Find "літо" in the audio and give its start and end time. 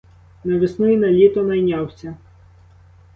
1.07-1.43